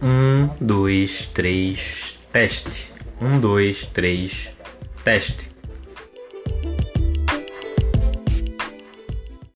[0.00, 2.92] Um, dois, três, teste.
[3.20, 4.50] Um, dois, três,
[5.04, 5.50] teste.